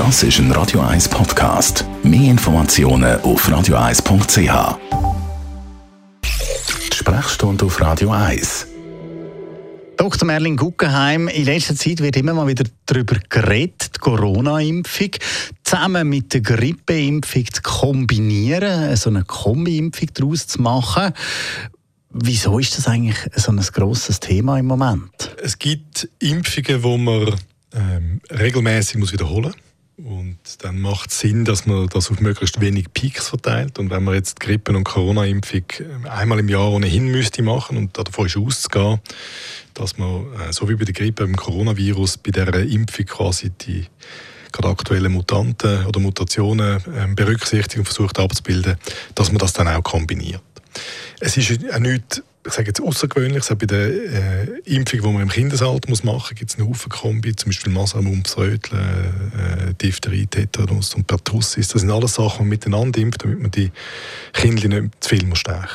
[0.00, 1.84] Das ist ein Radio 1 Podcast.
[2.02, 4.78] Mehr Informationen auf radio1.ch.
[6.90, 8.66] Die Sprechstunde auf Radio 1.
[9.98, 10.26] Dr.
[10.26, 15.10] Merlin Guggenheim, in letzter Zeit wird immer mal wieder darüber geredet, die Corona-Impfung
[15.64, 21.12] zusammen mit der Grippeimpfung zu kombinieren, so eine Kombi-Impfung daraus zu machen.
[22.08, 25.36] Wieso ist das eigentlich so ein grosses Thema im Moment?
[25.42, 27.34] Es gibt Impfungen, die man
[27.74, 29.52] ähm, regelmäßig muss wiederholen
[30.04, 33.78] und dann macht es Sinn, dass man das auf möglichst wenig Peaks verteilt.
[33.78, 37.96] Und wenn man jetzt Grippe- und Corona-Impfung ähm, einmal im Jahr ohnehin müsste machen und
[37.96, 39.00] davon ist auszugehen,
[39.74, 43.86] dass man, äh, so wie bei der Grippe, beim Coronavirus, bei dieser Impfung quasi die
[44.52, 48.76] gerade aktuellen Mutanten oder Mutationen äh, berücksichtigt und versucht abzubilden,
[49.14, 50.42] dass man das dann auch kombiniert.
[51.20, 55.28] Es ist auch nichts ich sage jetzt außergewöhnlich, bei der äh, Impfung, die man im
[55.28, 59.74] Kindesalter muss machen muss, gibt es einen Haufen Kombi, zum Beispiel Masern, Mumps, Röteln, äh,
[59.74, 61.68] Diphtherie, Tetanus und Pertussis.
[61.68, 63.70] Das sind alles Sachen, die man miteinander impft, damit man die
[64.32, 65.66] Kinder nicht zu viel muss stechen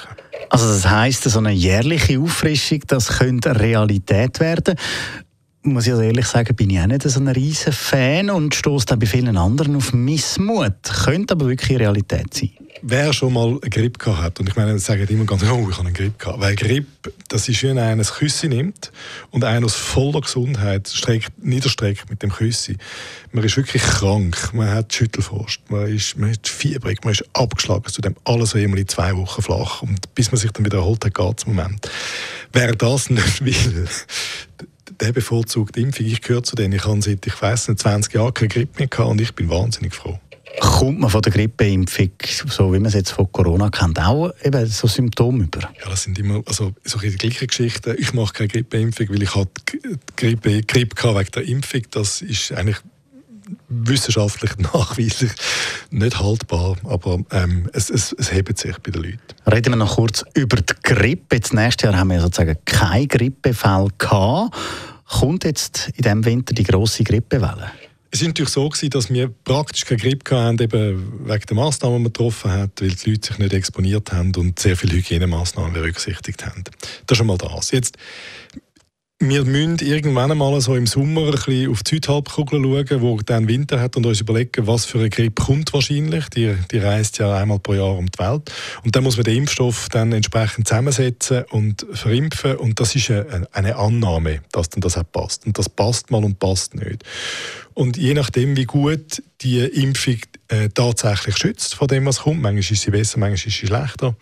[0.50, 4.76] Also das heisst, so eine jährliche Auffrischung, das könnte Realität werden
[5.66, 8.86] muss ich also ehrlich sagen, bin ich auch nicht so ein riesen Fan und stoße
[8.86, 10.76] dann bei vielen anderen auf Missmut.
[10.84, 12.52] Könnte aber wirklich Realität sein.
[12.82, 15.68] Wer schon mal eine Grippe gehabt hat, und ich meine, das sagen immer ganz, oh,
[15.70, 16.40] ich habe eine Grippe gehabt.
[16.40, 18.92] Weil Grippe, das ist wie wenn einer ein Küssi nimmt
[19.32, 22.78] und einer aus voller Gesundheit streckt, niederstreckt mit dem Küssi.
[23.32, 27.86] Man ist wirklich krank, man hat Schüttelfrost, man ist, man ist fiebrig, man ist abgeschlagen,
[27.86, 29.82] zu dem alles einmal in zwei Wochen flach.
[29.82, 31.90] Und bis man sich dann wieder erholt hat, geht es im Moment.
[32.52, 33.88] Wer das nicht will,
[35.00, 36.06] der bevorzugt Impfung.
[36.06, 36.74] Ich gehöre zu denen.
[36.74, 39.50] Ich habe seit, ich weiss nicht, 20 Jahren keine Grippe mehr gehabt und ich bin
[39.50, 40.20] wahnsinnig froh.
[40.66, 42.10] Kommt man von der Grippeimpfung,
[42.48, 45.60] so wie man es jetzt von Corona kennt, auch eben so Symptome über?
[45.60, 47.96] Ja, das sind immer also, so die gleichen Geschichten.
[48.00, 49.52] Ich mache keine Grippeimpfung, weil ich hatte
[50.18, 51.82] Grippe, Grippe wegen der Impfung.
[51.92, 52.78] Das ist eigentlich
[53.70, 55.32] wissenschaftlich nachweislich
[55.92, 59.20] nicht haltbar, aber ähm, es, es, es hebt sich bei den Leuten.
[59.52, 61.36] Reden wir noch kurz über die Grippe.
[61.36, 64.56] Jetzt nächstes Jahr haben wir sozusagen keinen Grippefall gehabt.
[65.08, 67.72] Kommt jetzt in diesem Winter die grosse Grippewelle?
[68.16, 71.98] Es war natürlich so, gewesen, dass wir praktisch keine Grippe hatten, eben wegen der Massnahmen,
[71.98, 75.74] die man getroffen hat, weil die Leute sich nicht exponiert haben und sehr viele Hygienemaßnahmen
[75.74, 76.64] berücksichtigt haben.
[76.64, 77.72] Das ist schon mal das.
[77.72, 77.98] Jetzt,
[79.20, 83.48] wir müssen irgendwann einmal so im Sommer ein bisschen auf die Südhalbkugel schauen, wo dann
[83.48, 86.28] Winter hat und uns überlegen, was für eine Grippe kommt wahrscheinlich.
[86.30, 88.52] Die, die reist ja einmal pro Jahr um die Welt.
[88.84, 92.58] Und dann muss man den Impfstoff dann entsprechend zusammensetzen und verimpfen.
[92.58, 95.46] Und das ist eine, eine Annahme, dass dann das auch passt.
[95.46, 97.06] Und das passt mal und passt nicht.
[97.74, 100.18] Und je nachdem, wie gut die Impfung
[100.50, 104.16] äh, tatsächlich schützt vor dem, was kommt, manchmal ist sie besser, manchmal ist sie schlechter,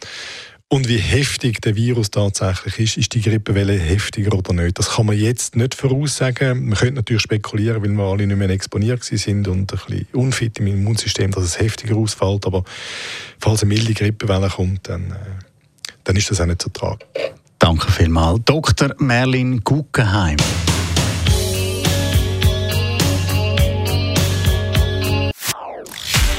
[0.73, 4.79] und wie heftig der Virus tatsächlich ist, ist die Grippewelle heftiger oder nicht?
[4.79, 6.65] Das kann man jetzt nicht voraussagen.
[6.65, 10.57] Man könnte natürlich spekulieren, weil wir alle nicht mehr exponiert sind und ein bisschen unfit
[10.57, 12.47] im Immunsystem, dass es heftiger ausfällt.
[12.47, 12.63] Aber
[13.39, 15.15] falls eine milde Grippewelle kommt, dann, äh,
[16.05, 17.03] dann ist das auch nicht zu tragen.
[17.59, 18.39] Danke vielmals.
[18.43, 18.95] Dr.
[18.97, 20.37] Merlin Guggenheim.